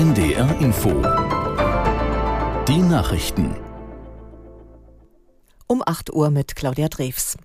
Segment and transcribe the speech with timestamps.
[0.00, 0.88] NDR Info.
[2.66, 3.54] Die Nachrichten.
[5.66, 7.36] Um 8 Uhr mit Claudia Drews.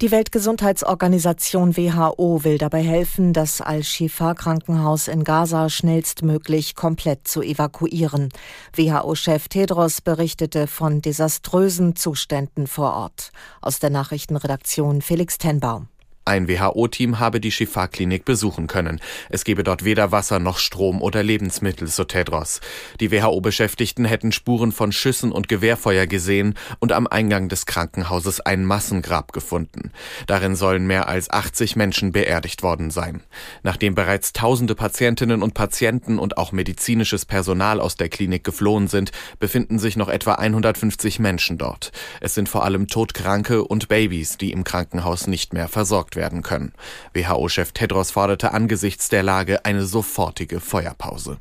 [0.00, 8.30] Die Weltgesundheitsorganisation WHO will dabei helfen, das Al-Shifa-Krankenhaus in Gaza schnellstmöglich komplett zu evakuieren.
[8.74, 13.30] WHO-Chef Tedros berichtete von desaströsen Zuständen vor Ort.
[13.60, 15.88] Aus der Nachrichtenredaktion Felix Tenbaum.
[16.26, 18.98] Ein WHO-Team habe die Shifa-Klinik besuchen können.
[19.28, 22.62] Es gebe dort weder Wasser noch Strom oder Lebensmittel, so Tedros.
[22.98, 28.64] Die WHO-Beschäftigten hätten Spuren von Schüssen und Gewehrfeuer gesehen und am Eingang des Krankenhauses ein
[28.64, 29.92] Massengrab gefunden.
[30.26, 33.22] Darin sollen mehr als 80 Menschen beerdigt worden sein.
[33.62, 39.12] Nachdem bereits tausende Patientinnen und Patienten und auch medizinisches Personal aus der Klinik geflohen sind,
[39.40, 41.92] befinden sich noch etwa 150 Menschen dort.
[42.22, 46.72] Es sind vor allem Todkranke und Babys, die im Krankenhaus nicht mehr versorgt werden können.
[47.12, 51.38] WHO-Chef Tedros forderte angesichts der Lage eine sofortige Feuerpause.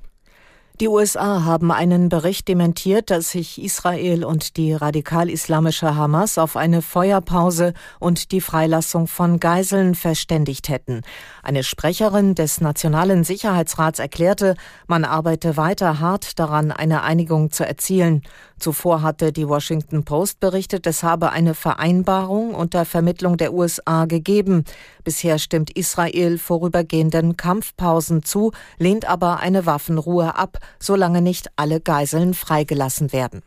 [0.80, 6.82] Die USA haben einen Bericht dementiert, dass sich Israel und die radikal-islamische Hamas auf eine
[6.82, 11.02] Feuerpause und die Freilassung von Geiseln verständigt hätten.
[11.44, 14.56] Eine Sprecherin des Nationalen Sicherheitsrats erklärte,
[14.88, 18.24] man arbeite weiter hart daran, eine Einigung zu erzielen.
[18.64, 24.64] Zuvor hatte die Washington Post berichtet, es habe eine Vereinbarung unter Vermittlung der USA gegeben.
[25.04, 32.34] Bisher stimmt Israel vorübergehenden Kampfpausen zu, lehnt aber eine Waffenruhe ab, solange nicht alle Geiseln
[32.34, 33.42] freigelassen werden.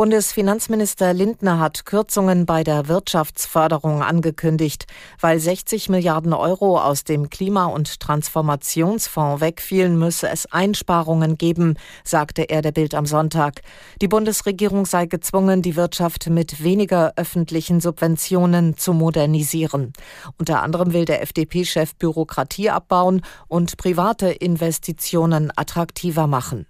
[0.00, 4.86] Bundesfinanzminister Lindner hat Kürzungen bei der Wirtschaftsförderung angekündigt.
[5.20, 12.48] Weil 60 Milliarden Euro aus dem Klima- und Transformationsfonds wegfielen, müsse es Einsparungen geben, sagte
[12.48, 13.60] er der Bild am Sonntag.
[14.00, 19.92] Die Bundesregierung sei gezwungen, die Wirtschaft mit weniger öffentlichen Subventionen zu modernisieren.
[20.38, 26.64] Unter anderem will der FDP-Chef Bürokratie abbauen und private Investitionen attraktiver machen.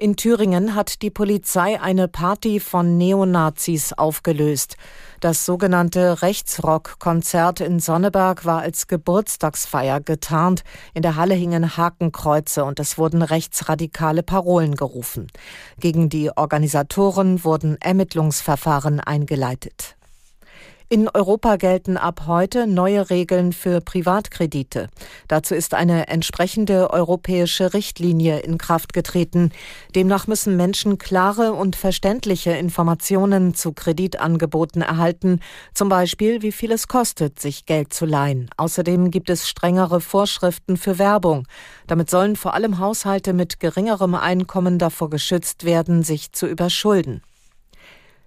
[0.00, 4.76] In Thüringen hat die Polizei eine Party von Neonazis aufgelöst.
[5.18, 10.62] Das sogenannte Rechtsrock-Konzert in Sonneberg war als Geburtstagsfeier getarnt.
[10.94, 15.26] In der Halle hingen Hakenkreuze und es wurden rechtsradikale Parolen gerufen.
[15.80, 19.97] Gegen die Organisatoren wurden Ermittlungsverfahren eingeleitet.
[20.90, 24.88] In Europa gelten ab heute neue Regeln für Privatkredite.
[25.28, 29.52] Dazu ist eine entsprechende europäische Richtlinie in Kraft getreten.
[29.94, 35.40] Demnach müssen Menschen klare und verständliche Informationen zu Kreditangeboten erhalten,
[35.74, 38.48] zum Beispiel wie viel es kostet, sich Geld zu leihen.
[38.56, 41.46] Außerdem gibt es strengere Vorschriften für Werbung.
[41.86, 47.20] Damit sollen vor allem Haushalte mit geringerem Einkommen davor geschützt werden, sich zu überschulden.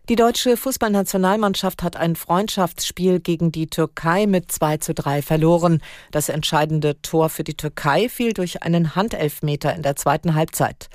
[0.09, 5.81] Die deutsche Fußballnationalmannschaft hat ein Freundschaftsspiel gegen die Türkei mit 2 zu 3 verloren.
[6.09, 10.89] Das entscheidende Tor für die Türkei fiel durch einen Handelfmeter in der zweiten Halbzeit.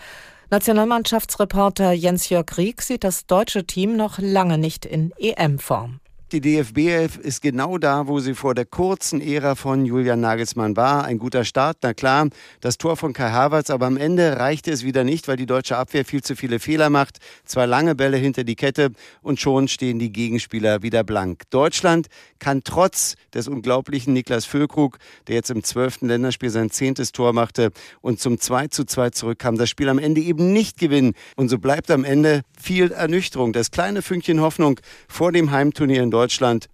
[0.50, 6.00] Nationalmannschaftsreporter Jens-Jörg Rieck sieht das deutsche Team noch lange nicht in EM-Form.
[6.32, 11.04] Die DFB ist genau da, wo sie vor der kurzen Ära von Julian Nagelsmann war.
[11.04, 14.82] Ein guter Start, na klar, das Tor von Kai Havertz, aber am Ende reichte es
[14.82, 17.18] wieder nicht, weil die deutsche Abwehr viel zu viele Fehler macht.
[17.44, 18.90] Zwei lange Bälle hinter die Kette
[19.22, 21.42] und schon stehen die Gegenspieler wieder blank.
[21.50, 22.08] Deutschland
[22.40, 24.98] kann trotz des unglaublichen Niklas Füllkrug,
[25.28, 27.70] der jetzt im zwölften Länderspiel sein zehntes Tor machte
[28.00, 31.12] und zum 2 zu 2 zurückkam, das Spiel am Ende eben nicht gewinnen.
[31.36, 33.52] Und so bleibt am Ende viel Ernüchterung.
[33.52, 36.15] Das kleine Fünkchen Hoffnung vor dem Heimturnier in Deutschland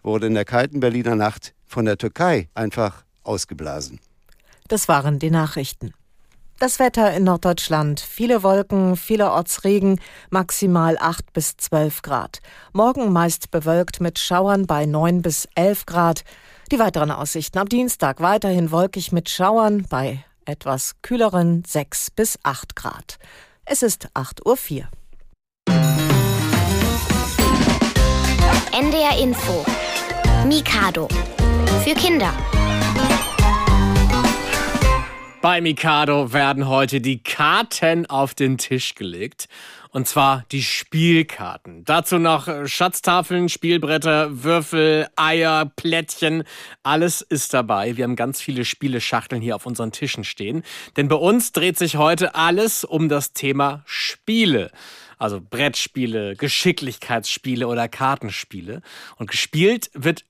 [0.03, 4.01] wurde in der kalten Berliner Nacht von der Türkei einfach ausgeblasen.
[4.69, 5.93] Das waren die Nachrichten.
[6.59, 7.99] Das Wetter in Norddeutschland.
[7.99, 12.39] Viele Wolken, vielerorts Regen, maximal 8 bis 12 Grad.
[12.73, 16.25] Morgen meist bewölkt mit Schauern bei 9 bis 11 Grad.
[16.71, 22.77] Die weiteren Aussichten am Dienstag weiterhin wolkig mit Schauern bei etwas kühleren 6 bis 8
[22.77, 23.19] Grad.
[23.65, 24.89] Es ist 8.04 Uhr.
[28.73, 29.67] NDR Info.
[30.47, 31.07] Mikado.
[31.85, 32.33] Für Kinder.
[35.43, 39.51] Bei Mikado werden heute die Karten auf den Tisch gelegt.
[39.91, 41.85] Und zwar die Spielkarten.
[41.85, 46.45] Dazu noch Schatztafeln, Spielbretter, Würfel, Eier, Plättchen.
[46.83, 47.99] Alles ist dabei.
[47.99, 50.63] Wir haben ganz viele Spieleschachteln hier auf unseren Tischen stehen.
[50.97, 54.71] Denn bei uns dreht sich heute alles um das Thema Spiele.
[55.23, 58.83] Also Brettspiele, Geschicklichkeitsspiele oder Kartenspiele.
[59.19, 60.25] Und gespielt wird